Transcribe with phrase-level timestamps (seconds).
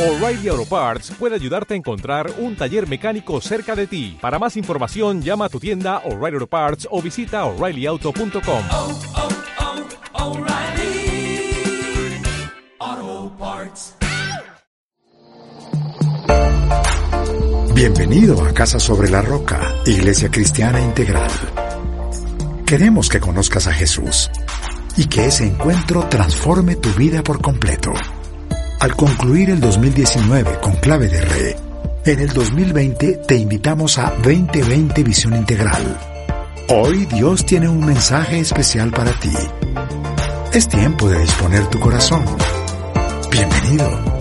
[0.00, 4.16] O'Reilly Auto Parts puede ayudarte a encontrar un taller mecánico cerca de ti.
[4.18, 8.64] Para más información, llama a tu tienda O'Reilly Auto Parts o visita oreillyauto.com.
[8.72, 8.98] oh,
[12.88, 13.94] oh, Parts.
[17.74, 21.30] Bienvenido a Casa sobre la Roca, Iglesia Cristiana Integral.
[22.64, 24.30] Queremos que conozcas a Jesús
[24.96, 27.92] y que ese encuentro transforme tu vida por completo.
[28.80, 31.56] Al concluir el 2019 con clave de re,
[32.06, 35.98] en el 2020 te invitamos a 2020 Visión Integral.
[36.70, 39.34] Hoy Dios tiene un mensaje especial para ti.
[40.54, 42.24] Es tiempo de disponer tu corazón.
[43.30, 44.20] Bienvenido.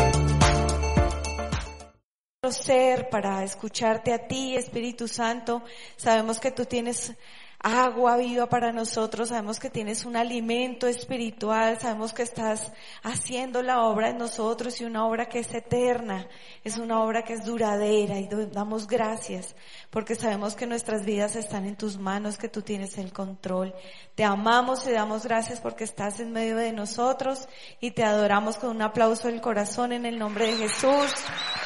[2.51, 5.63] ser para escucharte a ti, Espíritu Santo.
[5.95, 7.13] Sabemos que tú tienes
[7.61, 12.71] agua viva para nosotros, sabemos que tienes un alimento espiritual, sabemos que estás
[13.03, 16.27] haciendo la obra en nosotros y una obra que es eterna,
[16.63, 19.55] es una obra que es duradera y damos gracias
[19.89, 23.73] porque sabemos que nuestras vidas están en tus manos, que tú tienes el control.
[24.15, 27.47] Te amamos y damos gracias porque estás en medio de nosotros
[27.81, 31.13] y te adoramos con un aplauso del corazón en el nombre de Jesús.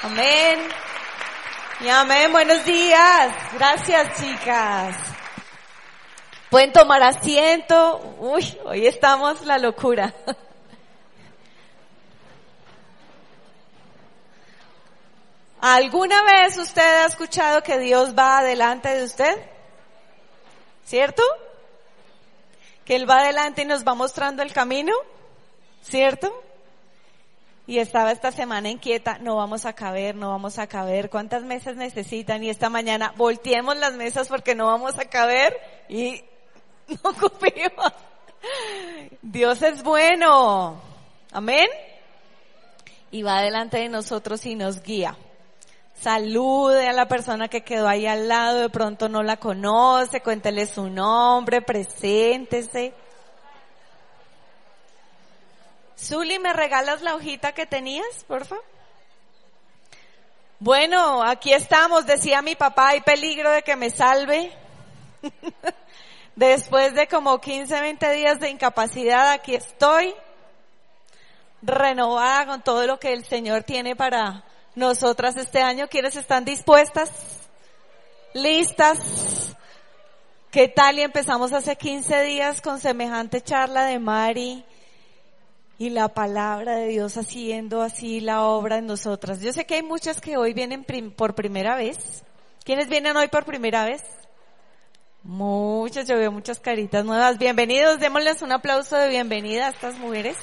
[0.01, 0.59] Amén.
[1.81, 2.31] Y amén.
[2.31, 3.33] Buenos días.
[3.53, 5.12] Gracias, chicas.
[6.53, 7.99] Pueden tomar asiento.
[8.19, 10.13] Uy, hoy estamos la locura.
[15.59, 19.35] ¿Alguna vez usted ha escuchado que Dios va adelante de usted?
[20.85, 21.23] ¿Cierto?
[22.85, 24.93] Que Él va adelante y nos va mostrando el camino.
[25.81, 26.39] ¿Cierto?
[27.65, 31.77] Y estaba esta semana inquieta, no vamos a caber, no vamos a caber, ¿cuántas mesas
[31.77, 32.43] necesitan?
[32.43, 35.57] Y esta mañana volteemos las mesas porque no vamos a caber
[35.89, 36.23] y
[37.03, 37.93] no cupimos.
[39.21, 40.81] Dios es bueno.
[41.31, 41.67] Amén.
[43.11, 45.17] Y va delante de nosotros y nos guía.
[46.01, 50.65] Salude a la persona que quedó ahí al lado, de pronto no la conoce, cuéntele
[50.65, 52.93] su nombre, preséntese.
[55.97, 58.65] Zuli, ¿me regalas la hojita que tenías, por favor?
[60.59, 64.51] Bueno, aquí estamos, decía mi papá, hay peligro de que me salve.
[66.35, 70.13] Después de como 15, 20 días de incapacidad, aquí estoy,
[71.61, 74.43] renovada con todo lo que el Señor tiene para
[74.75, 75.87] nosotras este año.
[75.87, 77.11] ¿Quiénes están dispuestas?
[78.33, 79.55] ¿Listas?
[80.49, 80.97] ¿Qué tal?
[80.97, 84.65] Y empezamos hace 15 días con semejante charla de Mari
[85.77, 89.41] y la palabra de Dios haciendo así la obra en nosotras.
[89.41, 92.23] Yo sé que hay muchas que hoy vienen prim por primera vez.
[92.63, 94.03] ¿Quiénes vienen hoy por primera vez?
[95.23, 97.37] Muchas, yo veo muchas caritas nuevas.
[97.37, 100.35] Bienvenidos, démosles un aplauso de bienvenida a estas mujeres.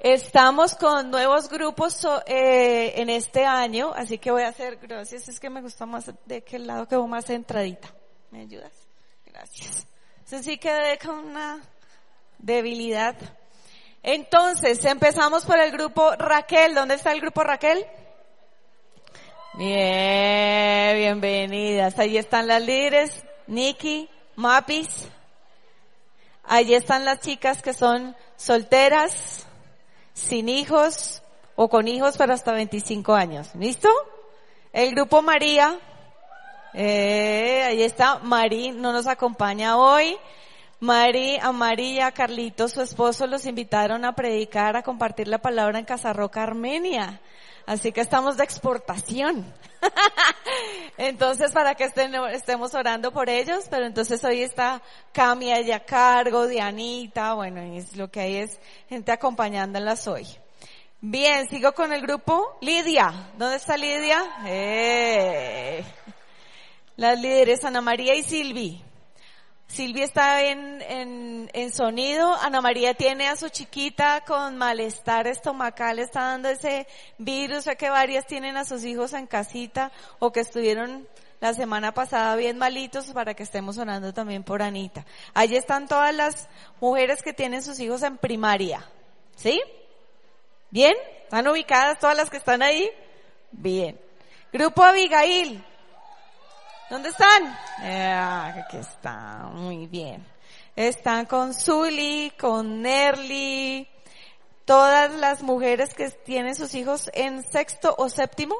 [0.00, 5.38] Estamos con nuevos grupos eh, en este año, así que voy a hacer, gracias, es
[5.38, 7.92] que me gusta más de qué lado que más centradita.
[8.30, 8.72] ¿Me ayudas?
[9.26, 9.86] Gracias.
[10.26, 11.60] Eso sí quedé con una
[12.38, 13.16] debilidad.
[14.02, 16.74] Entonces, empezamos por el grupo Raquel.
[16.74, 17.86] ¿Dónde está el grupo Raquel?
[19.54, 21.98] Bien, bienvenidas.
[21.98, 25.08] Allí están las líderes, Nikki, Mapis.
[26.44, 29.46] Allí están las chicas que son solteras,
[30.14, 31.22] sin hijos
[31.54, 33.54] o con hijos pero hasta 25 años.
[33.54, 33.90] ¿Listo?
[34.72, 35.78] El grupo María.
[36.72, 38.20] Eh, ahí está.
[38.20, 40.16] Mari no nos acompaña hoy.
[40.80, 45.78] Mari, a María, a Carlitos, su esposo, los invitaron a predicar, a compartir la palabra
[45.78, 47.20] en Casarroca, Armenia.
[47.66, 49.52] Así que estamos de exportación.
[50.96, 55.84] entonces, para que estén, estemos orando por ellos, pero entonces hoy está Cami allá a
[55.84, 58.58] cargo, Dianita, bueno, es lo que hay es
[58.88, 60.26] gente acompañándolas hoy.
[61.00, 62.56] Bien, sigo con el grupo.
[62.60, 64.22] Lidia, ¿dónde está Lidia?
[64.46, 65.84] Eh.
[66.96, 68.80] Las líderes Ana María y Silvi.
[69.72, 75.98] Silvia está en, en, en, sonido, Ana María tiene a su chiquita con malestar estomacal,
[75.98, 76.86] está dando ese
[77.16, 81.08] virus, sé que varias tienen a sus hijos en casita o que estuvieron
[81.40, 85.06] la semana pasada bien malitos para que estemos orando también por Anita.
[85.32, 88.86] Allí están todas las mujeres que tienen sus hijos en primaria,
[89.36, 89.62] ¿sí?
[90.68, 90.94] ¿Bien?
[91.22, 92.90] ¿Están ubicadas todas las que están ahí?
[93.50, 93.98] Bien.
[94.52, 95.64] Grupo Abigail,
[96.92, 97.58] ¿Dónde están?
[97.84, 100.22] Eh, aquí están, muy bien.
[100.76, 103.88] Están con Zully, con Nerly,
[104.66, 108.56] todas las mujeres que tienen sus hijos en sexto o séptimo.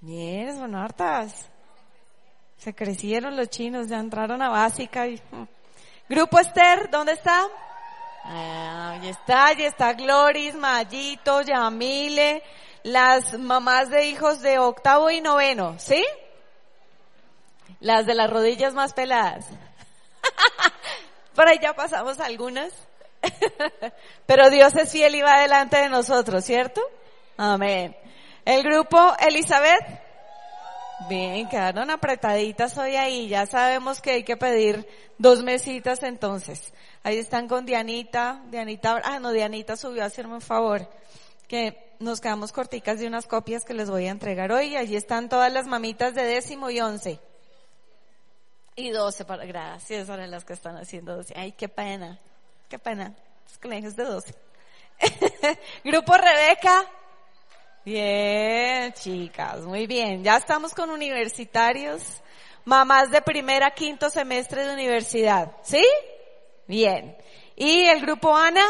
[0.00, 1.50] Bien, son hartas.
[2.56, 5.06] Se crecieron los chinos, ya entraron a básica.
[5.06, 5.20] Y...
[6.08, 7.42] Grupo Esther, ¿dónde está?
[8.24, 12.42] Ah, ahí está, ahí está Gloris, Mayito, Yamile,
[12.82, 16.02] las mamás de hijos de octavo y noveno, ¿sí?
[17.82, 19.44] Las de las rodillas más peladas.
[21.34, 22.72] Por ahí ya pasamos algunas.
[24.26, 26.80] Pero Dios es fiel y va delante de nosotros, ¿cierto?
[27.36, 27.96] Amén.
[28.44, 30.00] El grupo Elizabeth.
[31.08, 33.26] Bien, quedaron apretaditas hoy ahí.
[33.26, 34.86] Ya sabemos que hay que pedir
[35.18, 36.72] dos mesitas entonces.
[37.02, 38.42] Ahí están con Dianita.
[38.46, 40.88] Dianita, ah no, Dianita subió a hacerme un favor.
[41.48, 44.76] Que nos quedamos corticas de unas copias que les voy a entregar hoy.
[44.76, 47.18] Allí están todas las mamitas de décimo y once.
[48.74, 51.34] Y doce para, gracias para las que están haciendo doce.
[51.36, 52.18] Ay, qué pena.
[52.68, 53.14] Qué pena.
[53.46, 54.34] Los colegios de doce.
[55.84, 56.86] Grupo Rebeca.
[57.84, 60.22] Bien, chicas, muy bien.
[60.22, 62.22] Ya estamos con universitarios,
[62.64, 65.50] mamás de primera, quinto semestre de universidad.
[65.62, 65.84] ¿Sí?
[66.66, 67.16] Bien.
[67.56, 68.64] ¿Y el grupo Ana?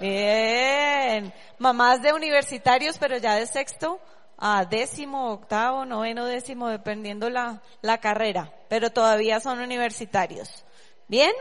[0.00, 1.34] Bien.
[1.58, 4.00] Mamás de universitarios, pero ya de sexto
[4.38, 10.64] a décimo, octavo, noveno, décimo, dependiendo la, la carrera, pero todavía son universitarios.
[11.08, 11.32] Bien.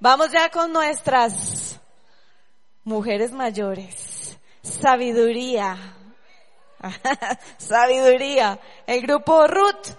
[0.00, 1.80] Vamos ya con nuestras
[2.84, 4.38] mujeres mayores.
[4.62, 5.76] Sabiduría.
[7.58, 8.58] Sabiduría.
[8.86, 9.96] El grupo Ruth.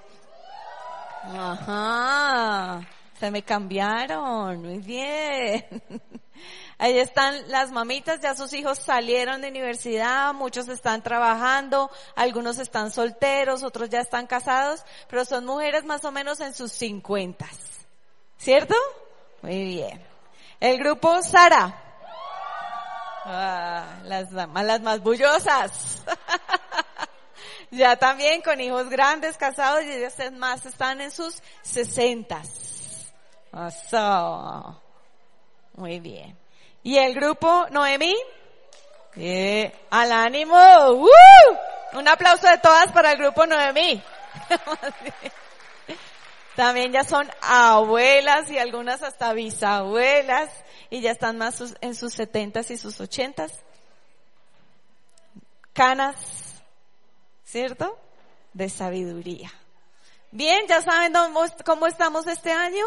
[1.24, 2.82] Ajá.
[3.20, 4.62] Se me cambiaron.
[4.62, 5.66] Muy bien.
[6.78, 12.92] Ahí están las mamitas, ya sus hijos salieron de universidad, muchos están trabajando, algunos están
[12.92, 17.58] solteros, otros ya están casados, pero son mujeres más o menos en sus cincuentas.
[18.38, 18.76] ¿Cierto?
[19.42, 20.06] Muy bien.
[20.60, 21.82] El grupo Sara.
[23.24, 24.32] Ah, las,
[24.82, 26.04] más bullosas.
[27.72, 33.14] ya también con hijos grandes, casados, y ellos más están en sus sesentas.
[33.52, 34.82] Eso.
[35.76, 36.45] Muy bien.
[36.86, 38.16] ¿Y el grupo Noemí?
[39.16, 40.56] Eh, al ánimo.
[41.94, 44.04] Un aplauso de todas para el grupo Noemí.
[46.56, 50.52] También ya son abuelas y algunas hasta bisabuelas
[50.92, 53.52] y ya están más en sus setentas y sus ochentas.
[55.74, 56.62] Canas,
[57.46, 57.98] ¿cierto?
[58.54, 59.52] De sabiduría.
[60.30, 61.14] Bien, ya saben
[61.66, 62.86] cómo estamos este año,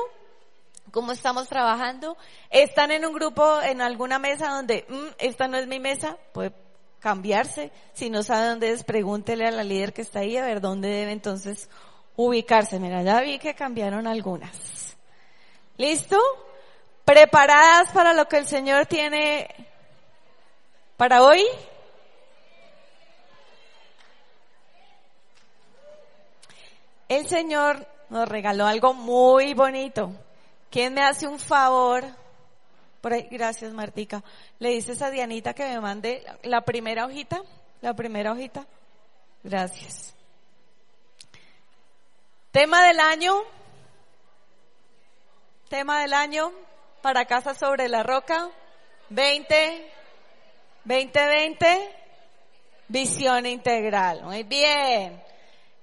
[0.90, 2.16] cómo estamos trabajando.
[2.50, 6.52] Están en un grupo, en alguna mesa donde, mm, esta no es mi mesa, puede
[7.00, 7.70] cambiarse.
[7.92, 10.88] Si no sabe dónde es, pregúntele a la líder que está ahí a ver dónde
[10.88, 11.68] debe entonces
[12.16, 12.78] ubicarse.
[12.80, 14.96] Mira, ya vi que cambiaron algunas.
[15.76, 16.18] ¿Listo?
[17.04, 19.48] ¿Preparadas para lo que el Señor tiene
[20.96, 21.42] para hoy?
[27.08, 30.12] El Señor nos regaló algo muy bonito.
[30.70, 32.04] ¿Quién me hace un favor?
[33.00, 34.22] Por ahí, gracias Martica.
[34.58, 37.42] Le dices a Dianita que me mande la primera hojita,
[37.80, 38.66] la primera hojita.
[39.42, 40.14] Gracias.
[42.50, 43.34] Tema del año.
[45.68, 46.52] Tema del año
[47.02, 48.50] para Casa sobre la Roca.
[49.10, 49.92] 20,
[50.84, 51.96] 2020,
[52.88, 54.22] visión integral.
[54.24, 55.27] Muy bien.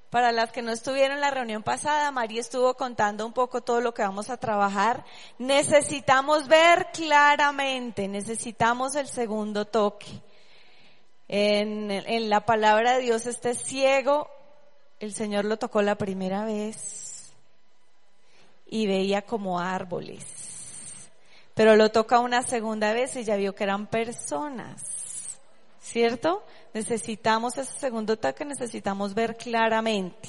[0.10, 3.82] Para las que no estuvieron en la reunión pasada, María estuvo contando un poco todo
[3.82, 5.04] lo que vamos a trabajar.
[5.40, 10.22] Necesitamos ver claramente, necesitamos el segundo toque.
[11.28, 14.30] En, en la palabra de Dios este ciego,
[15.00, 17.34] el Señor lo tocó la primera vez
[18.68, 20.26] y veía como árboles.
[21.54, 25.40] Pero lo toca una segunda vez y ya vio que eran personas.
[25.82, 26.44] ¿Cierto?
[26.76, 30.28] Necesitamos ese segundo toque, necesitamos ver claramente.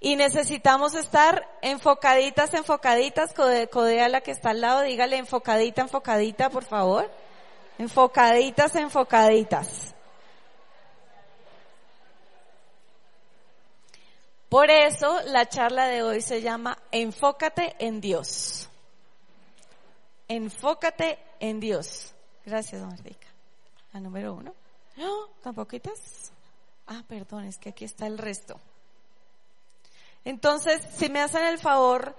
[0.00, 6.64] Y necesitamos estar enfocaditas, enfocaditas, codea la que está al lado, dígale enfocadita, enfocadita, por
[6.64, 7.10] favor.
[7.76, 9.94] Enfocaditas, enfocaditas.
[14.48, 18.70] Por eso la charla de hoy se llama Enfócate en Dios.
[20.26, 22.14] Enfócate en Dios.
[22.46, 23.28] Gracias, Martica.
[23.92, 24.54] La número uno.
[25.06, 26.32] No, ¿Tampoco quitas?
[26.86, 28.58] Ah, perdón, es que aquí está el resto.
[30.24, 32.16] Entonces, si me hacen el favor,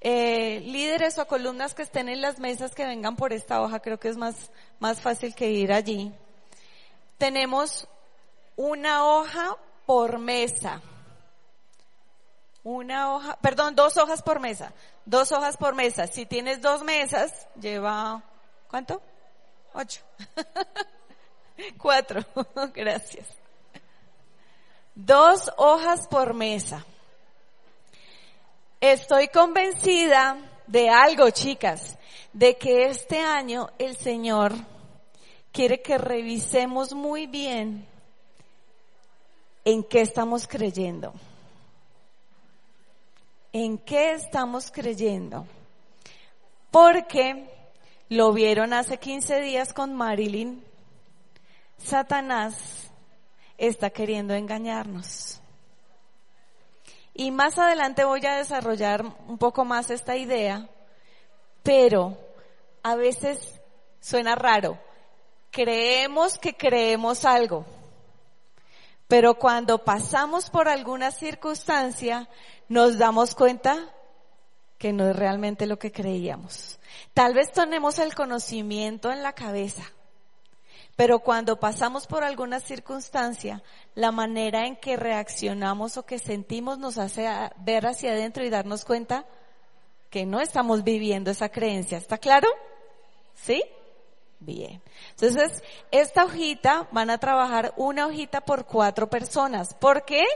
[0.00, 3.98] eh, líderes o columnas que estén en las mesas que vengan por esta hoja, creo
[3.98, 6.12] que es más, más fácil que ir allí.
[7.18, 7.86] Tenemos
[8.56, 10.80] una hoja por mesa.
[12.64, 14.72] Una hoja, perdón, dos hojas por mesa.
[15.04, 16.06] Dos hojas por mesa.
[16.06, 18.22] Si tienes dos mesas, lleva,
[18.68, 19.02] ¿cuánto?
[19.74, 20.00] Ocho.
[21.78, 22.24] Cuatro.
[22.74, 23.26] Gracias.
[24.94, 26.84] Dos hojas por mesa.
[28.80, 31.96] Estoy convencida de algo, chicas,
[32.32, 34.52] de que este año el Señor
[35.52, 37.86] quiere que revisemos muy bien
[39.64, 41.12] en qué estamos creyendo.
[43.52, 45.46] ¿En qué estamos creyendo?
[46.70, 47.48] Porque
[48.08, 50.64] lo vieron hace 15 días con Marilyn.
[51.84, 52.90] Satanás
[53.58, 55.40] está queriendo engañarnos.
[57.14, 60.68] Y más adelante voy a desarrollar un poco más esta idea,
[61.62, 62.16] pero
[62.82, 63.60] a veces
[64.00, 64.78] suena raro.
[65.50, 67.66] Creemos que creemos algo,
[69.06, 72.28] pero cuando pasamos por alguna circunstancia
[72.68, 73.90] nos damos cuenta
[74.78, 76.80] que no es realmente lo que creíamos.
[77.12, 79.84] Tal vez tenemos el conocimiento en la cabeza,
[80.96, 83.62] pero cuando pasamos por alguna circunstancia,
[83.94, 88.84] la manera en que reaccionamos o que sentimos nos hace ver hacia adentro y darnos
[88.84, 89.24] cuenta
[90.10, 91.96] que no estamos viviendo esa creencia.
[91.96, 92.48] ¿Está claro?
[93.34, 93.64] ¿Sí?
[94.38, 94.82] Bien.
[95.10, 99.72] Entonces, esta hojita van a trabajar una hojita por cuatro personas.
[99.72, 100.26] ¿Por qué?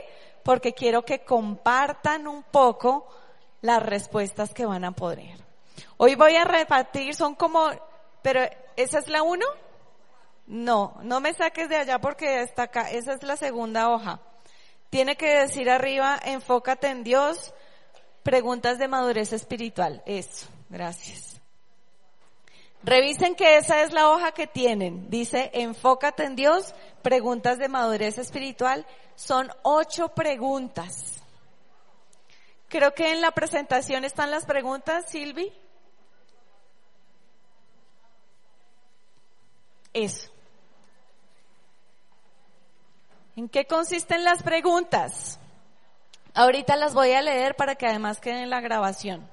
[0.43, 3.07] Porque quiero que compartan un poco
[3.61, 5.37] las respuestas que van a poner.
[5.97, 7.69] Hoy voy a repartir, son como,
[8.21, 8.41] pero
[8.75, 9.45] ¿esa es la uno?
[10.47, 14.21] No, no me saques de allá porque está acá, esa es la segunda hoja.
[14.89, 17.53] Tiene que decir arriba, enfócate en Dios,
[18.23, 20.01] preguntas de madurez espiritual.
[20.05, 21.41] Eso, gracias.
[22.81, 25.09] Revisen que esa es la hoja que tienen.
[25.09, 28.85] Dice, enfócate en Dios, preguntas de madurez espiritual.
[29.15, 31.21] Son ocho preguntas.
[32.69, 35.51] Creo que en la presentación están las preguntas, Silvi.
[39.91, 40.36] Eso.
[43.37, 45.39] ¿En qué consisten las preguntas?
[46.33, 49.29] Ahorita las voy a leer para que además queden en la grabación.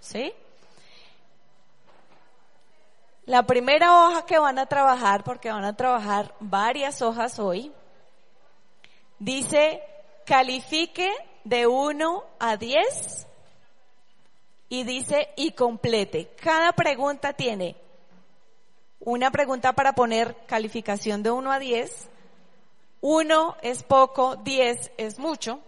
[0.00, 0.34] ¿Sí?
[3.24, 7.72] La primera hoja que van a trabajar, porque van a trabajar varias hojas hoy,
[9.18, 9.82] dice
[10.26, 11.10] califique
[11.44, 13.26] de 1 a 10
[14.68, 16.34] y dice y complete.
[16.38, 17.76] Cada pregunta tiene
[19.00, 22.10] una pregunta para poner calificación de 1 a 10
[23.02, 25.60] uno es poco, diez es mucho.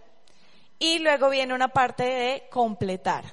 [0.79, 3.23] Y luego viene una parte de completar.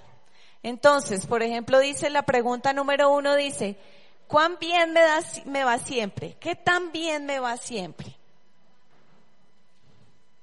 [0.62, 3.76] Entonces, por ejemplo, dice la pregunta número uno, dice,
[4.28, 6.37] ¿cuán bien me, da, me va siempre?
[6.38, 8.14] ¿Qué tan bien me va siempre?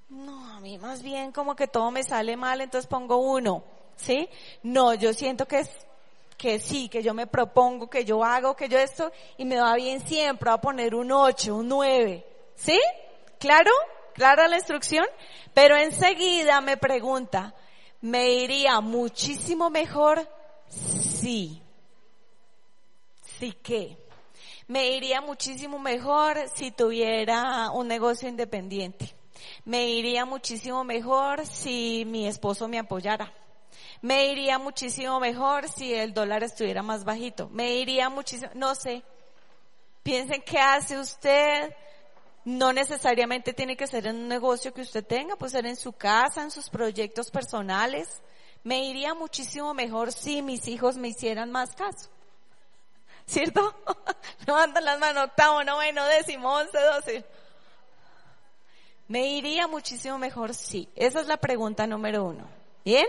[0.09, 3.63] No, a mí más bien como que todo me sale mal, entonces pongo uno,
[3.95, 4.27] ¿sí?
[4.63, 5.69] No, yo siento que es,
[6.37, 9.75] que sí, que yo me propongo, que yo hago, que yo esto, y me va
[9.75, 12.25] bien siempre, voy a poner un ocho, un nueve,
[12.55, 12.79] ¿sí?
[13.39, 13.71] ¿Claro?
[14.13, 15.05] ¿Clara la instrucción?
[15.53, 17.55] Pero enseguida me pregunta,
[18.01, 20.29] ¿me iría muchísimo mejor?
[20.67, 21.61] Sí.
[23.39, 23.97] ¿Sí qué?
[24.67, 29.15] Me iría muchísimo mejor si tuviera un negocio independiente.
[29.63, 33.33] Me iría muchísimo mejor si mi esposo me apoyara.
[34.01, 37.49] Me iría muchísimo mejor si el dólar estuviera más bajito.
[37.49, 39.01] Me iría muchísimo, no sé.
[40.03, 41.73] Piensen qué hace usted
[42.49, 45.93] no necesariamente tiene que ser en un negocio que usted tenga, puede ser en su
[45.93, 48.23] casa, en sus proyectos personales.
[48.63, 52.09] Me iría muchísimo mejor si mis hijos me hicieran más caso.
[53.27, 53.75] ¿Cierto?
[54.47, 57.25] Levantan las manos, octavo, noveno, décimo, once, doce.
[59.07, 60.89] Me iría muchísimo mejor sí.
[60.95, 62.49] Esa es la pregunta número uno.
[62.83, 63.05] ¿Bien?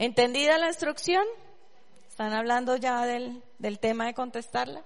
[0.00, 1.24] ¿Entendida la instrucción?
[2.08, 4.82] ¿Están hablando ya del, del tema de contestarla?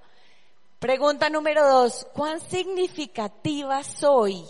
[0.80, 4.42] Pregunta número dos, ¿cuán significativa soy?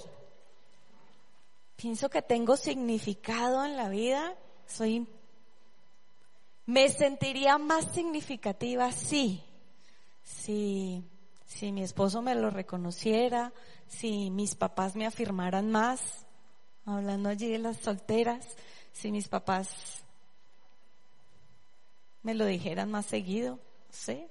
[1.74, 5.08] Pienso que tengo significado en la vida, soy,
[6.66, 9.42] me sentiría más significativa sí,
[10.22, 11.02] si,
[11.46, 13.52] si mi esposo me lo reconociera,
[13.88, 16.00] si mis papás me afirmaran más,
[16.84, 18.46] hablando allí de las solteras,
[18.92, 20.04] si mis papás
[22.22, 23.58] me lo dijeran más seguido,
[23.90, 24.28] ¿sí?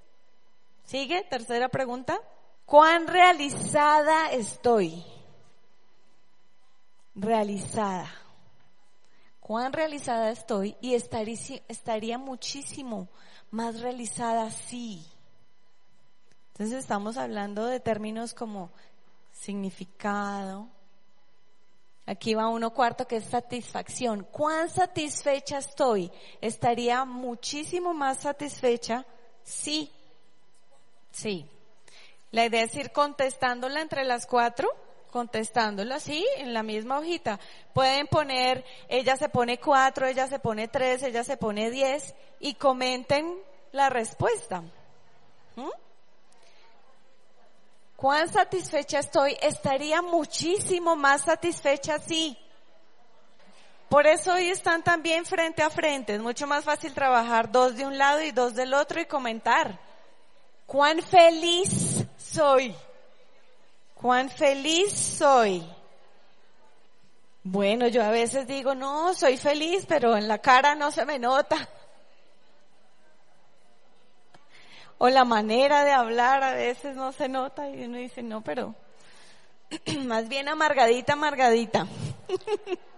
[0.89, 1.21] ¿Sigue?
[1.21, 2.19] Tercera pregunta.
[2.65, 5.05] ¿Cuán realizada estoy?
[7.13, 8.11] Realizada.
[9.39, 10.75] ¿Cuán realizada estoy?
[10.81, 13.07] Y estaría, muchísimo
[13.51, 15.05] más realizada sí.
[16.53, 18.71] Entonces estamos hablando de términos como
[19.31, 20.69] significado.
[22.07, 24.23] Aquí va uno cuarto que es satisfacción.
[24.31, 26.11] ¿Cuán satisfecha estoy?
[26.41, 29.05] Estaría muchísimo más satisfecha
[29.43, 29.93] sí
[31.11, 31.49] Sí.
[32.31, 34.69] La idea es ir contestándola entre las cuatro,
[35.11, 37.39] contestándolo así en la misma hojita.
[37.73, 42.53] Pueden poner, ella se pone cuatro, ella se pone tres, ella se pone diez y
[42.53, 43.35] comenten
[43.71, 44.61] la respuesta.
[45.55, 45.69] ¿Mm?
[47.95, 49.35] ¿Cuán satisfecha estoy?
[49.41, 52.37] Estaría muchísimo más satisfecha si.
[53.89, 56.13] Por eso hoy están también frente a frente.
[56.13, 59.79] Es mucho más fácil trabajar dos de un lado y dos del otro y comentar.
[60.69, 62.75] ¿Cuán feliz soy?
[63.95, 65.67] ¿Cuán feliz soy?
[67.41, 71.17] Bueno, yo a veces digo, no, soy feliz, pero en la cara no se me
[71.17, 71.67] nota.
[74.99, 78.75] O la manera de hablar a veces no se nota y uno dice, no, pero
[80.05, 81.87] más bien amargadita, amargadita.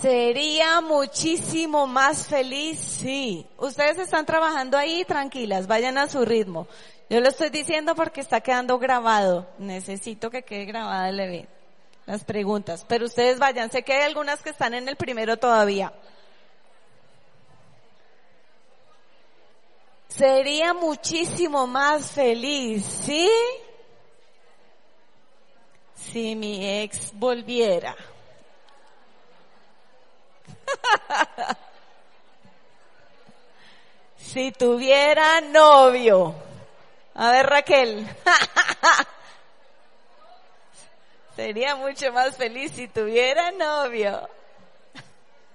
[0.00, 3.46] Sería muchísimo más feliz, sí.
[3.58, 6.66] Ustedes están trabajando ahí, tranquilas, vayan a su ritmo.
[7.08, 9.46] Yo lo estoy diciendo porque está quedando grabado.
[9.58, 11.52] Necesito que quede grabada el evento.
[12.06, 12.84] Las preguntas.
[12.86, 15.92] Pero ustedes vayan, sé que hay algunas que están en el primero todavía.
[20.08, 23.28] Sería muchísimo más feliz, ¿sí?
[25.94, 27.96] Si mi ex volviera.
[34.34, 36.34] Si tuviera novio.
[37.14, 38.04] A ver, Raquel.
[41.36, 44.28] Sería mucho más feliz si tuviera novio.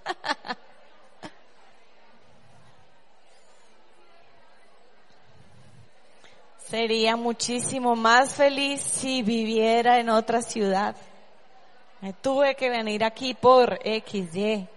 [6.69, 10.95] Sería muchísimo más feliz si viviera en otra ciudad.
[11.99, 14.69] Me tuve que venir aquí por XY.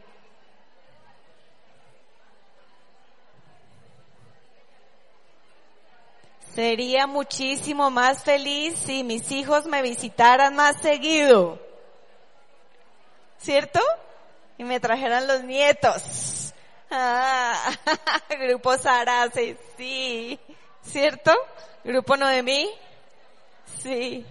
[6.54, 11.58] Sería muchísimo más feliz si mis hijos me visitaran más seguido.
[13.38, 13.80] ¿Cierto?
[14.58, 16.52] Y me trajeran los nietos.
[16.90, 17.72] Ah,
[18.38, 20.38] grupo Sarase, sí.
[20.82, 21.32] ¿Cierto?
[21.84, 22.68] Grupo Noemí.
[23.80, 24.26] Sí.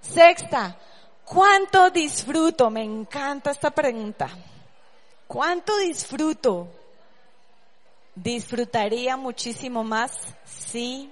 [0.00, 0.78] Sexta,
[1.24, 2.70] ¿cuánto disfruto?
[2.70, 4.28] Me encanta esta pregunta.
[5.26, 6.68] ¿Cuánto disfruto?
[8.14, 10.12] ¿Disfrutaría muchísimo más?
[10.44, 11.10] Sí.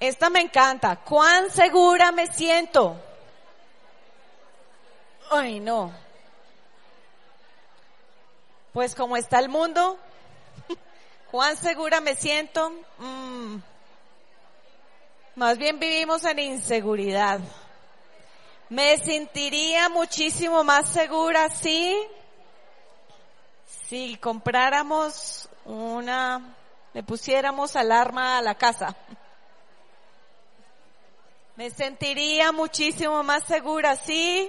[0.00, 0.96] Esta me encanta.
[0.96, 2.96] ¿Cuán segura me siento?
[5.30, 5.92] Ay, no.
[8.72, 9.98] Pues como está el mundo,
[11.30, 12.70] ¿cuán segura me siento?
[12.98, 13.56] Mm.
[15.34, 17.40] Más bien vivimos en inseguridad.
[18.68, 21.96] Me sentiría muchísimo más segura si,
[23.88, 26.54] si compráramos una,
[26.92, 28.94] le pusiéramos alarma a la casa.
[31.58, 34.48] Me sentiría muchísimo más segura si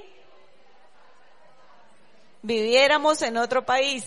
[2.43, 4.05] viviéramos en otro país.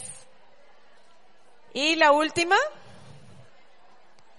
[1.74, 2.54] Y la última,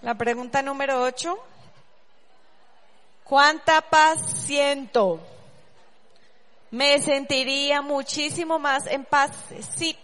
[0.00, 1.38] la pregunta número ocho.
[3.24, 5.20] ¿Cuánta paz siento?
[6.70, 9.32] Me sentiría muchísimo más en paz.
[9.76, 9.94] Sí.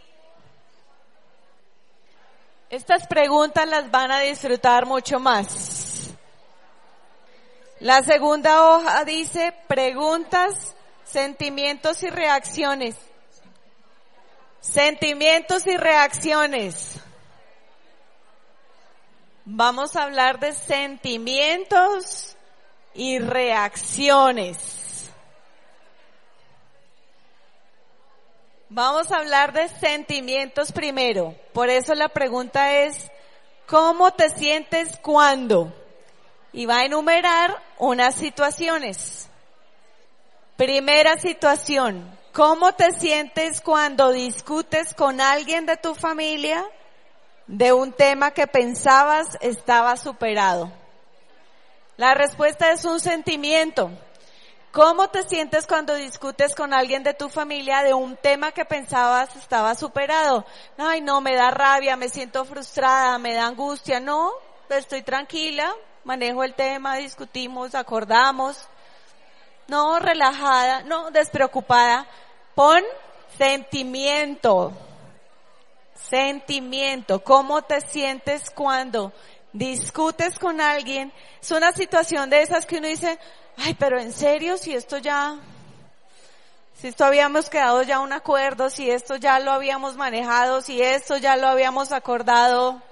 [2.68, 5.79] Estas preguntas las van a disfrutar mucho más.
[7.80, 12.94] La segunda hoja dice preguntas, sentimientos y reacciones.
[14.60, 17.00] Sentimientos y reacciones.
[19.46, 22.36] Vamos a hablar de sentimientos
[22.92, 25.10] y reacciones.
[28.68, 31.34] Vamos a hablar de sentimientos primero.
[31.54, 33.10] Por eso la pregunta es,
[33.66, 35.79] ¿cómo te sientes cuando?
[36.52, 39.28] Y va a enumerar unas situaciones.
[40.56, 46.64] Primera situación, ¿cómo te sientes cuando discutes con alguien de tu familia
[47.46, 50.70] de un tema que pensabas estaba superado?
[51.96, 53.90] La respuesta es un sentimiento.
[54.72, 59.34] ¿Cómo te sientes cuando discutes con alguien de tu familia de un tema que pensabas
[59.34, 60.46] estaba superado?
[60.78, 63.98] Ay, no, me da rabia, me siento frustrada, me da angustia.
[63.98, 64.30] No,
[64.68, 68.68] estoy tranquila, manejo el tema, discutimos, acordamos.
[69.68, 72.06] No relajada, no despreocupada.
[72.54, 72.82] Pon
[73.38, 74.72] sentimiento.
[75.94, 77.22] Sentimiento.
[77.22, 79.12] ¿Cómo te sientes cuando
[79.52, 81.12] discutes con alguien?
[81.40, 83.18] Es una situación de esas que uno dice,
[83.56, 85.38] ay, pero en serio, si esto ya,
[86.74, 91.16] si esto habíamos quedado ya un acuerdo, si esto ya lo habíamos manejado, si esto
[91.16, 92.82] ya lo habíamos acordado,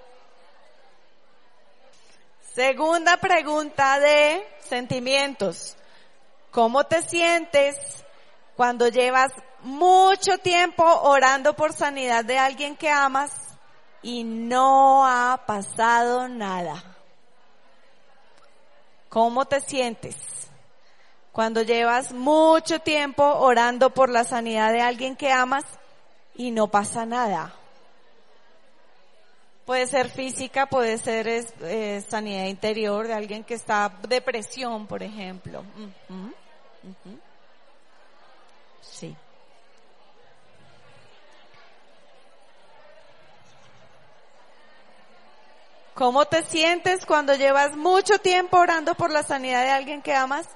[2.59, 5.77] Segunda pregunta de sentimientos.
[6.51, 7.77] ¿Cómo te sientes
[8.57, 9.31] cuando llevas
[9.63, 13.31] mucho tiempo orando por sanidad de alguien que amas
[14.03, 16.83] y no ha pasado nada?
[19.09, 20.17] ¿Cómo te sientes
[21.31, 25.65] cuando llevas mucho tiempo orando por la sanidad de alguien que amas
[26.35, 27.55] y no pasa nada?
[29.69, 35.63] Puede ser física, puede ser eh, sanidad interior de alguien que está depresión, por ejemplo.
[38.81, 39.15] Sí.
[45.93, 50.49] ¿Cómo te sientes cuando llevas mucho tiempo orando por la sanidad de alguien que amas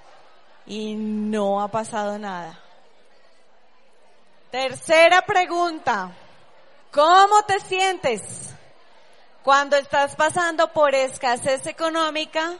[0.64, 2.58] y no ha pasado nada?
[4.50, 6.12] Tercera pregunta.
[6.90, 8.51] ¿Cómo te sientes
[9.42, 12.54] cuando estás pasando por escasez económica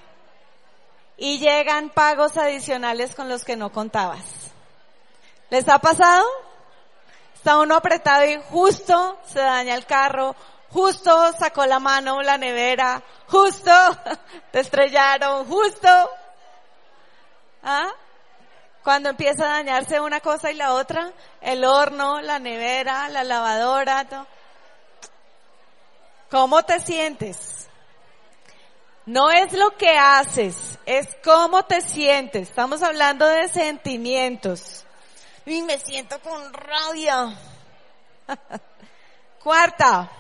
[1.17, 4.25] y llegan pagos adicionales con los que no contabas.
[5.51, 6.25] ¿Les ha pasado?
[7.35, 10.35] Está uno apretado y justo se daña el carro,
[10.71, 13.71] justo sacó la mano la nevera, justo
[14.51, 15.89] te estrellaron, justo.
[17.63, 17.93] ¿Ah?
[18.83, 24.05] Cuando empieza a dañarse una cosa y la otra, el horno, la nevera, la lavadora,
[24.09, 24.27] todo.
[26.33, 27.69] ¿Cómo te sientes?
[29.05, 32.49] No es lo que haces, es cómo te sientes.
[32.49, 34.87] Estamos hablando de sentimientos.
[35.45, 37.37] Y me siento con rabia.
[39.43, 40.11] Cuarta,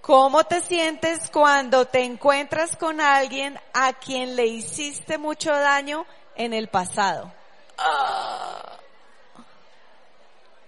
[0.00, 6.06] ¿cómo te sientes cuando te encuentras con alguien a quien le hiciste mucho daño
[6.36, 7.32] en el pasado?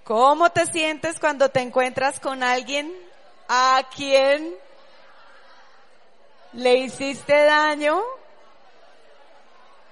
[0.02, 3.11] ¿Cómo te sientes cuando te encuentras con alguien
[3.54, 4.56] a quién
[6.54, 8.00] le hiciste daño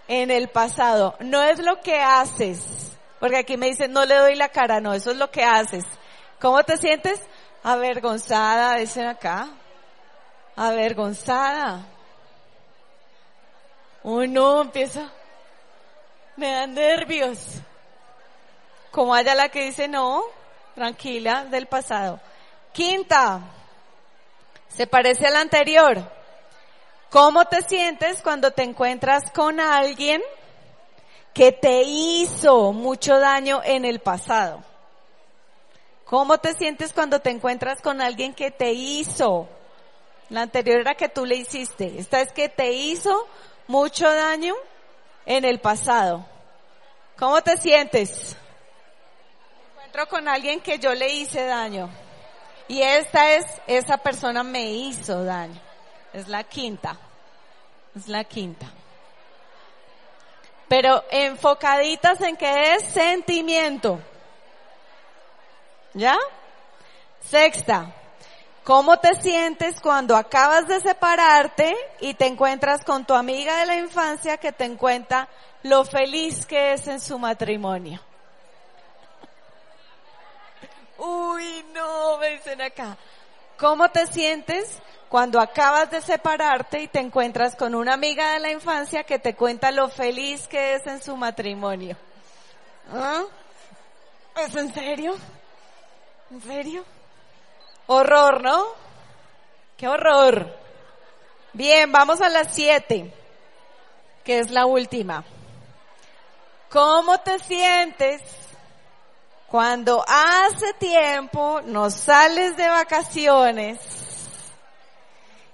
[0.09, 1.15] en el pasado.
[1.21, 4.95] No es lo que haces, porque aquí me dicen no le doy la cara, no,
[4.95, 5.85] eso es lo que haces.
[6.41, 7.21] ¿Cómo te sientes?
[7.63, 9.51] Avergonzada, dicen acá.
[10.57, 11.85] Avergonzada.
[14.03, 15.13] Uno empieza,
[16.37, 17.57] me dan nervios.
[18.91, 20.25] Como haya la que dice no,
[20.75, 22.21] tranquila, del pasado.
[22.73, 23.41] Quinta,
[24.69, 26.03] se parece a la anterior.
[27.11, 30.23] ¿Cómo te sientes cuando te encuentras con alguien
[31.35, 34.63] que te hizo mucho daño en el pasado?
[36.05, 39.49] ¿Cómo te sientes cuando te encuentras con alguien que te hizo?
[40.29, 41.99] La anterior era que tú le hiciste.
[41.99, 43.27] Esta es que te hizo
[43.67, 44.55] mucho daño
[45.27, 46.25] en el pasado.
[47.19, 48.37] ¿Cómo te sientes?
[49.77, 51.91] Me encuentro con alguien que yo le hice daño.
[52.71, 55.61] Y esta es, esa persona me hizo daño.
[56.13, 56.97] Es la quinta.
[57.97, 58.67] Es la quinta.
[60.69, 63.99] Pero enfocaditas en que es sentimiento.
[65.95, 66.17] ¿Ya?
[67.21, 67.93] Sexta.
[68.63, 73.77] ¿Cómo te sientes cuando acabas de separarte y te encuentras con tu amiga de la
[73.79, 75.29] infancia que te cuenta
[75.65, 78.01] lo feliz que es en su matrimonio?
[81.01, 82.95] Uy, no, me dicen acá.
[83.59, 88.51] ¿Cómo te sientes cuando acabas de separarte y te encuentras con una amiga de la
[88.51, 91.97] infancia que te cuenta lo feliz que es en su matrimonio?
[92.93, 93.23] ¿Ah?
[94.45, 95.17] ¿Es en serio?
[96.31, 96.85] ¿En serio?
[97.87, 98.67] Horror, ¿no?
[99.79, 100.55] ¡Qué horror!
[101.55, 103.11] Bien, vamos a las siete,
[104.23, 105.25] que es la última.
[106.69, 108.21] ¿Cómo te sientes
[109.51, 113.81] cuando hace tiempo nos sales de vacaciones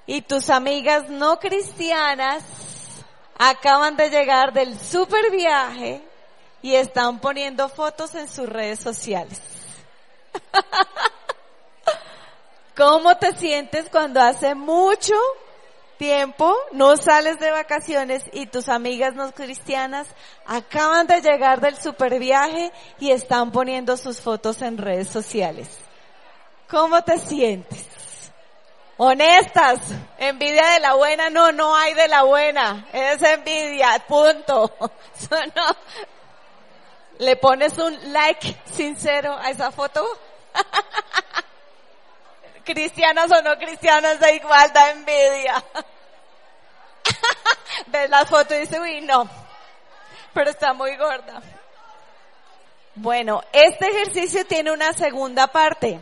[0.07, 2.45] y tus amigas no cristianas
[3.39, 6.03] acaban de llegar del super viaje
[6.61, 9.41] y están poniendo fotos en sus redes sociales.
[12.77, 15.15] ¿Cómo te sientes cuando hace mucho
[15.99, 20.07] tiempo no sales de vacaciones y tus amigas no cristianas
[20.47, 25.69] acaban de llegar del super viaje y están poniendo sus fotos en redes sociales.
[26.69, 27.87] ¿Cómo te sientes?
[28.99, 29.81] Honestas,
[30.19, 34.73] envidia de la buena, no, no hay de la buena, es envidia, punto.
[37.19, 40.03] ¿Le pones un like sincero a esa foto?
[42.67, 45.65] cristianas o no cristianas da igual, da envidia.
[47.87, 49.27] Ves la foto y dice, uy, no,
[50.35, 51.41] pero está muy gorda.
[52.97, 56.01] Bueno, este ejercicio tiene una segunda parte.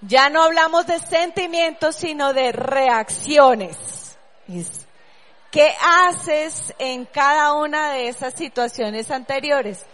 [0.00, 4.16] Ya no hablamos de sentimientos, sino de reacciones.
[5.50, 9.84] ¿Qué haces en cada una de esas situaciones anteriores?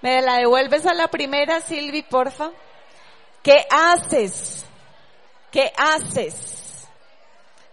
[0.00, 2.50] ¿Me la devuelves a la primera, Silvi, porfa?
[3.42, 4.64] ¿Qué haces?
[5.56, 6.86] ¿Qué haces?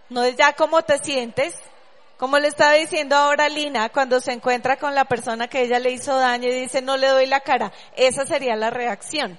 [0.08, 1.54] No es ya cómo te sientes,
[2.16, 5.90] como le estaba diciendo ahora Lina, cuando se encuentra con la persona que ella le
[5.90, 9.38] hizo daño y dice no le doy la cara, esa sería la reacción.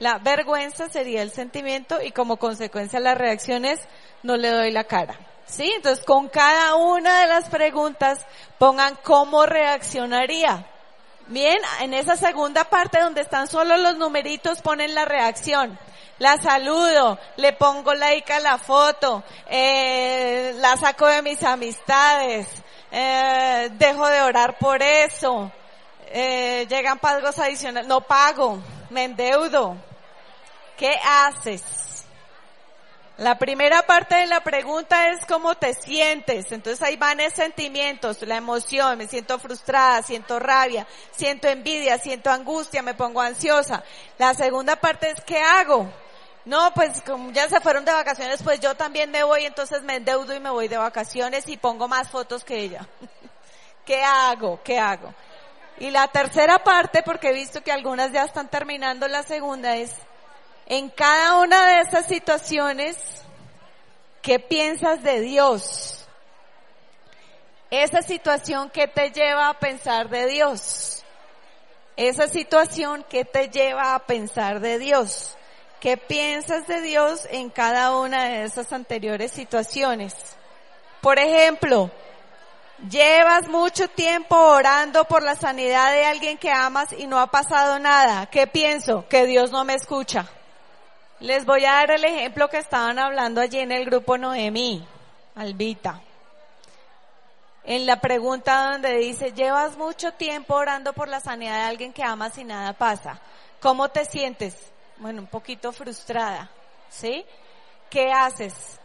[0.00, 3.78] La vergüenza sería el sentimiento y como consecuencia la reacción es
[4.24, 5.14] no le doy la cara.
[5.46, 5.70] ¿Sí?
[5.76, 8.26] Entonces con cada una de las preguntas
[8.58, 10.66] pongan cómo reaccionaría.
[11.28, 15.78] Bien, en esa segunda parte donde están solo los numeritos ponen la reacción
[16.20, 22.46] la saludo, le pongo like a la foto, eh, la saco de mis amistades,
[22.92, 25.50] eh, dejo de orar por eso,
[26.08, 29.78] eh, llegan pagos adicionales, no pago, me endeudo.
[30.76, 32.04] ¿Qué haces?
[33.16, 36.52] La primera parte de la pregunta es cómo te sientes.
[36.52, 42.30] Entonces ahí van esos sentimientos, la emoción, me siento frustrada, siento rabia, siento envidia, siento
[42.30, 43.82] angustia, me pongo ansiosa.
[44.18, 45.90] La segunda parte es ¿qué hago?
[46.44, 49.96] No, pues como ya se fueron de vacaciones, pues yo también me voy, entonces me
[49.96, 52.86] endeudo y me voy de vacaciones y pongo más fotos que ella.
[53.84, 54.60] ¿Qué hago?
[54.62, 55.12] ¿Qué hago?
[55.78, 59.92] Y la tercera parte, porque he visto que algunas ya están terminando la segunda, es
[60.66, 62.96] en cada una de esas situaciones,
[64.22, 66.06] ¿qué piensas de Dios?
[67.70, 71.04] Esa situación que te lleva a pensar de Dios.
[71.96, 75.36] Esa situación que te lleva a pensar de Dios.
[75.80, 80.14] ¿Qué piensas de Dios en cada una de esas anteriores situaciones?
[81.00, 81.90] Por ejemplo,
[82.90, 87.78] llevas mucho tiempo orando por la sanidad de alguien que amas y no ha pasado
[87.78, 88.26] nada.
[88.26, 89.08] ¿Qué pienso?
[89.08, 90.26] Que Dios no me escucha.
[91.18, 94.86] Les voy a dar el ejemplo que estaban hablando allí en el grupo Noemí,
[95.34, 96.02] Albita.
[97.64, 102.02] En la pregunta donde dice, llevas mucho tiempo orando por la sanidad de alguien que
[102.02, 103.18] amas y nada pasa.
[103.60, 104.54] ¿Cómo te sientes?
[105.00, 106.50] Bueno, un poquito frustrada,
[106.90, 107.24] ¿sí?
[107.88, 108.78] ¿Qué haces?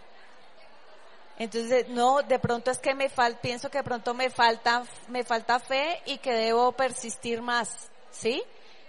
[1.38, 5.23] Entonces, no, de pronto es que me falta, pienso que de pronto me falta, me
[5.25, 8.41] falta fe y que debo persistir más, ¿sí?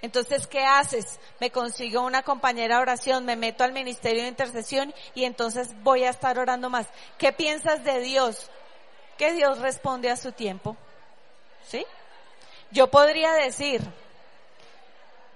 [0.02, 1.18] Entonces, ¿qué haces?
[1.40, 6.04] Me consigo una compañera de oración, me meto al ministerio de intercesión y entonces voy
[6.04, 6.86] a estar orando más.
[7.18, 8.48] ¿Qué piensas de Dios?
[9.18, 10.76] Que Dios responde a su tiempo,
[11.66, 11.84] ¿sí?
[12.70, 13.82] Yo podría decir,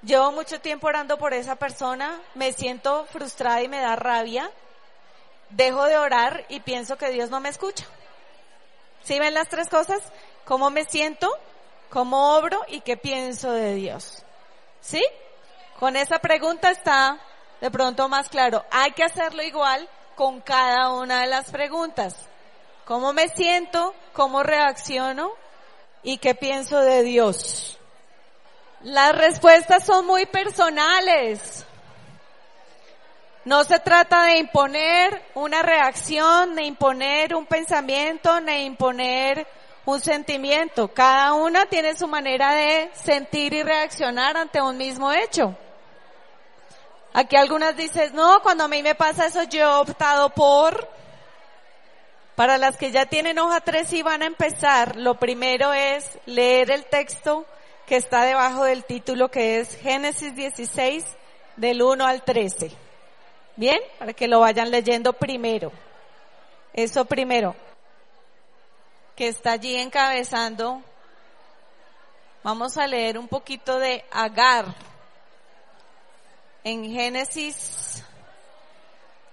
[0.02, 4.50] Llevo mucho tiempo orando por esa persona, me siento frustrada y me da rabia,
[5.50, 7.84] dejo de orar y pienso que Dios no me escucha.
[9.04, 10.00] ¿Sí ven las tres cosas?
[10.44, 11.30] ¿Cómo me siento?
[11.90, 12.60] ¿Cómo obro?
[12.68, 14.22] ¿Y qué pienso de Dios?
[14.80, 15.04] ¿Sí?
[15.78, 17.18] Con esa pregunta está
[17.60, 18.64] de pronto más claro.
[18.70, 22.14] Hay que hacerlo igual con cada una de las preguntas.
[22.84, 23.94] ¿Cómo me siento?
[24.12, 25.32] ¿Cómo reacciono?
[26.02, 27.79] ¿Y qué pienso de Dios?
[28.82, 31.66] Las respuestas son muy personales.
[33.44, 39.46] No se trata de imponer una reacción, de imponer un pensamiento, de imponer
[39.84, 40.88] un sentimiento.
[40.88, 45.54] Cada una tiene su manera de sentir y reaccionar ante un mismo hecho.
[47.12, 50.88] Aquí algunas dicen, no, cuando a mí me pasa eso yo he optado por...
[52.34, 56.70] Para las que ya tienen hoja 3 y van a empezar, lo primero es leer
[56.70, 57.44] el texto
[57.90, 61.04] que está debajo del título que es Génesis 16
[61.56, 62.70] del 1 al 13.
[63.56, 65.72] Bien, para que lo vayan leyendo primero.
[66.72, 67.56] Eso primero,
[69.16, 70.80] que está allí encabezando.
[72.44, 74.66] Vamos a leer un poquito de Agar
[76.62, 78.04] en Génesis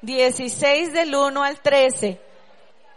[0.02, 2.20] 16 del 1 al 13.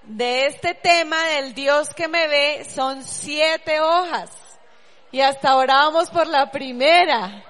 [0.04, 4.49] De este tema del Dios que me ve son siete hojas.
[5.12, 7.44] Y hasta ahora vamos por la primera.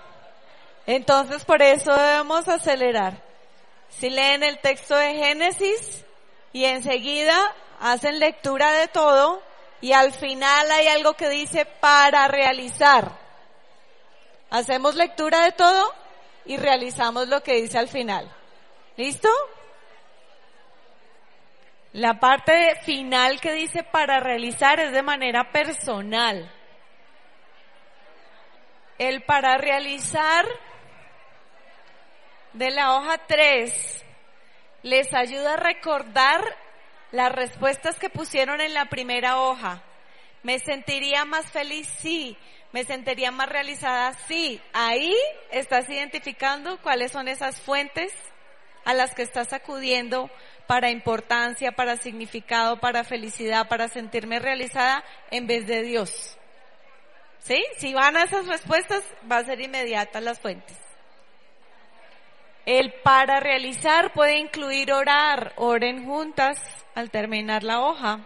[0.87, 3.23] Entonces por eso debemos acelerar.
[3.89, 6.05] Si leen el texto de Génesis
[6.53, 7.37] y enseguida
[7.81, 9.43] hacen lectura de todo
[9.81, 13.19] y al final hay algo que dice para realizar.
[14.51, 15.95] Hacemos lectura de todo
[16.47, 18.31] y realizamos lo que dice al final.
[18.97, 19.29] ¿Listo?
[21.93, 26.51] La parte final que dice para realizar es de manera personal
[29.01, 30.45] el para realizar
[32.53, 34.05] de la hoja 3
[34.83, 36.45] les ayuda a recordar
[37.11, 39.83] las respuestas que pusieron en la primera hoja.
[40.43, 42.37] Me sentiría más feliz, sí.
[42.73, 44.61] Me sentiría más realizada, sí.
[44.75, 45.17] Ahí
[45.51, 48.13] estás identificando cuáles son esas fuentes
[48.85, 50.31] a las que estás acudiendo
[50.67, 56.37] para importancia, para significado, para felicidad, para sentirme realizada en vez de Dios.
[57.41, 57.65] ¿Sí?
[57.79, 60.77] Si van a esas respuestas, va a ser inmediata las fuentes.
[62.67, 65.55] El para realizar puede incluir orar.
[65.57, 66.59] Oren juntas
[66.95, 68.21] al terminar la hoja.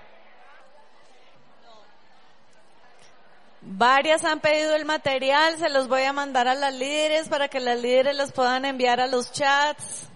[3.66, 7.61] Varias han pedido el material, se los voy a mandar a las líderes para que
[7.61, 10.07] las líderes los puedan enviar a los chats.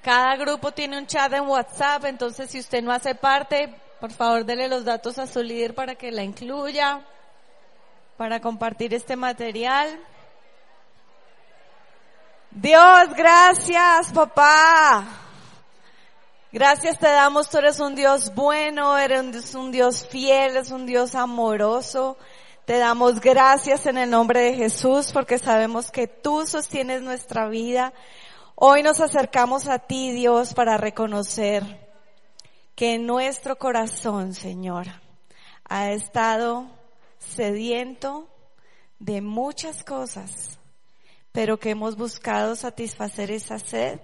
[0.00, 4.44] Cada grupo tiene un chat en WhatsApp, entonces si usted no hace parte, por favor
[4.44, 7.06] dele los datos a su líder para que la incluya,
[8.16, 9.96] para compartir este material.
[12.50, 15.04] Dios, gracias, papá.
[16.50, 21.14] Gracias te damos, tú eres un Dios bueno, eres un Dios fiel, eres un Dios
[21.14, 22.16] amoroso.
[22.64, 27.92] Te damos gracias en el nombre de Jesús porque sabemos que tú sostienes nuestra vida.
[28.56, 31.91] Hoy nos acercamos a ti, Dios, para reconocer
[32.82, 34.88] que nuestro corazón, Señor,
[35.68, 36.66] ha estado
[37.20, 38.26] sediento
[38.98, 40.58] de muchas cosas,
[41.30, 44.00] pero que hemos buscado satisfacer esa sed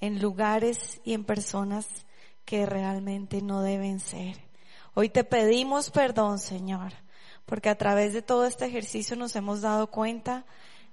[0.00, 1.86] en lugares y en personas
[2.46, 4.38] que realmente no deben ser.
[4.94, 6.94] Hoy te pedimos perdón, Señor,
[7.44, 10.46] porque a través de todo este ejercicio nos hemos dado cuenta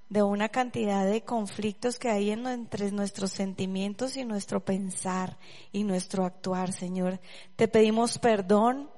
[0.09, 5.37] de una cantidad de conflictos que hay entre nuestros sentimientos y nuestro pensar
[5.71, 7.19] y nuestro actuar, Señor.
[7.55, 8.89] Te pedimos perdón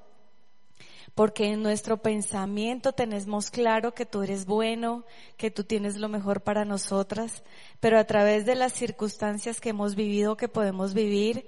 [1.14, 5.04] porque en nuestro pensamiento tenemos claro que tú eres bueno,
[5.36, 7.42] que tú tienes lo mejor para nosotras,
[7.80, 11.46] pero a través de las circunstancias que hemos vivido, que podemos vivir,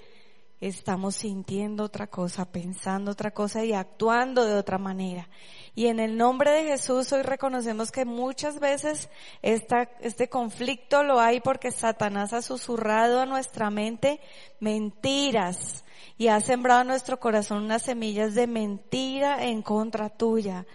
[0.61, 5.29] estamos sintiendo otra cosa, pensando otra cosa y actuando de otra manera.
[5.75, 9.09] Y en el nombre de Jesús hoy reconocemos que muchas veces
[9.43, 14.21] esta, este conflicto lo hay porque Satanás ha susurrado a nuestra mente
[14.61, 15.85] mentiras,
[16.17, 20.67] y has sembrado en nuestro corazón unas semillas de mentira en contra tuya.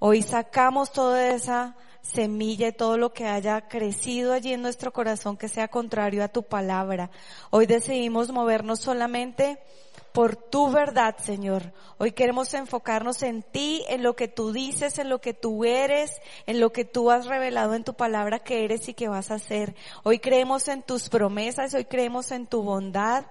[0.00, 5.36] Hoy sacamos toda esa semilla y todo lo que haya crecido allí en nuestro corazón
[5.36, 7.10] que sea contrario a tu palabra.
[7.50, 9.58] Hoy decidimos movernos solamente
[10.12, 11.72] por tu verdad, Señor.
[11.98, 16.12] Hoy queremos enfocarnos en ti, en lo que tú dices, en lo que tú eres,
[16.46, 19.34] en lo que tú has revelado en tu palabra que eres y que vas a
[19.34, 19.74] hacer.
[20.02, 23.26] Hoy creemos en tus promesas, hoy creemos en tu bondad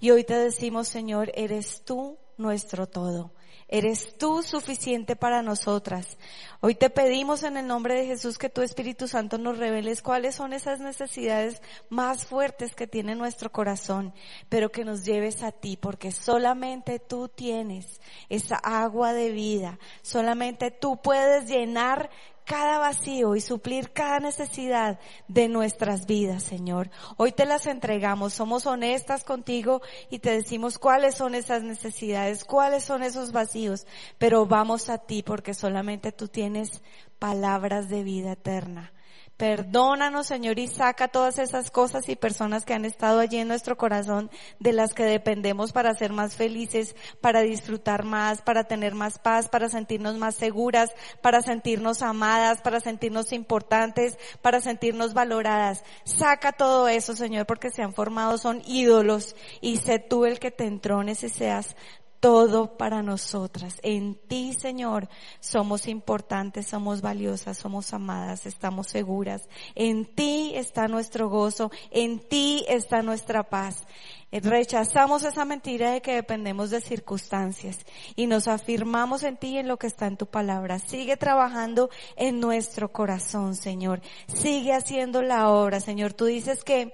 [0.00, 3.32] y hoy te decimos, Señor, eres tú nuestro todo.
[3.70, 6.16] Eres tú suficiente para nosotras.
[6.60, 10.36] Hoy te pedimos en el nombre de Jesús que tu Espíritu Santo nos reveles cuáles
[10.36, 14.14] son esas necesidades más fuertes que tiene nuestro corazón,
[14.48, 18.00] pero que nos lleves a ti, porque solamente tú tienes
[18.30, 19.78] esa agua de vida.
[20.00, 22.08] Solamente tú puedes llenar
[22.48, 26.90] cada vacío y suplir cada necesidad de nuestras vidas, Señor.
[27.18, 32.84] Hoy te las entregamos, somos honestas contigo y te decimos cuáles son esas necesidades, cuáles
[32.84, 36.82] son esos vacíos, pero vamos a ti porque solamente tú tienes
[37.18, 38.92] palabras de vida eterna.
[39.38, 43.76] Perdónanos, Señor, y saca todas esas cosas y personas que han estado allí en nuestro
[43.76, 49.20] corazón, de las que dependemos para ser más felices, para disfrutar más, para tener más
[49.20, 50.90] paz, para sentirnos más seguras,
[51.22, 55.84] para sentirnos amadas, para sentirnos importantes, para sentirnos valoradas.
[56.02, 60.50] Saca todo eso, Señor, porque se han formado, son ídolos, y sé tú el que
[60.50, 61.76] te entrones y seas
[62.20, 63.76] todo para nosotras.
[63.82, 65.08] En ti, Señor,
[65.40, 69.48] somos importantes, somos valiosas, somos amadas, estamos seguras.
[69.74, 73.84] En ti está nuestro gozo, en ti está nuestra paz.
[74.30, 77.78] Rechazamos esa mentira de que dependemos de circunstancias
[78.14, 80.78] y nos afirmamos en ti y en lo que está en tu palabra.
[80.80, 84.02] Sigue trabajando en nuestro corazón, Señor.
[84.26, 86.12] Sigue haciendo la obra, Señor.
[86.12, 86.92] Tú dices que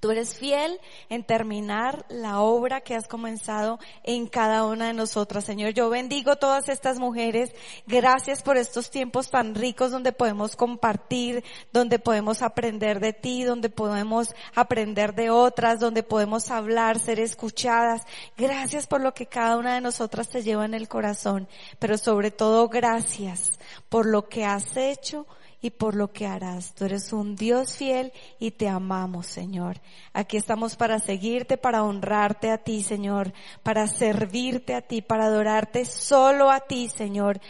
[0.00, 0.78] Tú eres fiel
[1.08, 5.44] en terminar la obra que has comenzado en cada una de nosotras.
[5.44, 7.54] Señor, yo bendigo todas estas mujeres.
[7.86, 13.70] Gracias por estos tiempos tan ricos donde podemos compartir, donde podemos aprender de ti, donde
[13.70, 18.02] podemos aprender de otras, donde podemos hablar, ser escuchadas.
[18.36, 21.48] Gracias por lo que cada una de nosotras te lleva en el corazón.
[21.78, 25.26] Pero sobre todo gracias por lo que has hecho
[25.60, 26.74] y por lo que harás.
[26.74, 29.80] Tú eres un Dios fiel y te amamos, Señor.
[30.12, 33.32] Aquí estamos para seguirte, para honrarte a ti, Señor,
[33.62, 37.40] para servirte a ti, para adorarte solo a ti, Señor.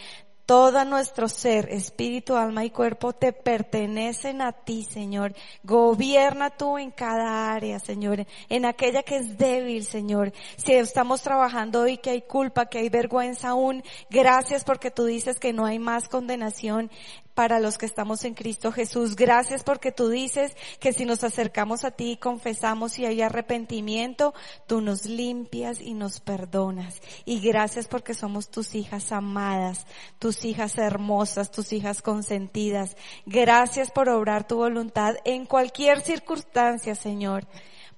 [0.46, 5.34] Todo nuestro ser, espíritu, alma y cuerpo te pertenecen a ti, Señor.
[5.64, 10.32] Gobierna tú en cada área, Señor, en aquella que es débil, Señor.
[10.56, 15.40] Si estamos trabajando hoy que hay culpa, que hay vergüenza aún, gracias porque tú dices
[15.40, 16.92] que no hay más condenación
[17.36, 19.14] para los que estamos en Cristo Jesús.
[19.14, 24.32] Gracias porque tú dices que si nos acercamos a ti y confesamos y hay arrepentimiento,
[24.66, 27.02] tú nos limpias y nos perdonas.
[27.26, 29.86] Y gracias porque somos tus hijas amadas,
[30.18, 32.96] tus hijas hermosas, tus hijas consentidas.
[33.26, 37.46] Gracias por obrar tu voluntad en cualquier circunstancia, Señor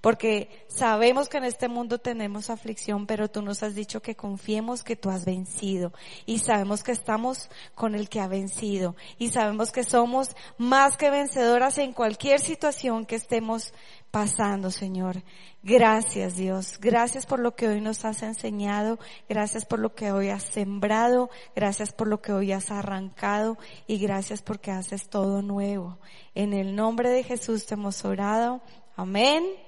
[0.01, 4.85] porque sabemos que en este mundo tenemos aflicción, pero tú nos has dicho que confiemos
[4.85, 5.93] que tú has vencido
[6.25, 11.11] y sabemos que estamos con el que ha vencido y sabemos que somos más que
[11.11, 13.73] vencedoras en cualquier situación que estemos
[14.11, 15.23] pasando, Señor.
[15.63, 16.79] Gracias, Dios.
[16.81, 18.99] Gracias por lo que hoy nos has enseñado.
[19.29, 21.31] Gracias por lo que hoy has sembrado.
[21.55, 23.59] Gracias por lo que hoy has arrancado.
[23.87, 25.99] Y gracias porque haces todo nuevo.
[26.35, 28.63] En el nombre de Jesús te hemos orado.
[28.97, 29.68] Amén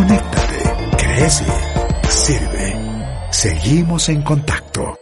[0.00, 0.62] Conéctate,
[0.96, 1.44] crece,
[2.08, 2.74] sirve.
[3.30, 4.99] Seguimos en contacto.